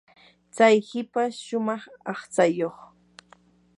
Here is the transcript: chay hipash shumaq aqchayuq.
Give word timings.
chay 0.55 0.75
hipash 0.87 1.37
shumaq 1.45 1.83
aqchayuq. 2.11 2.77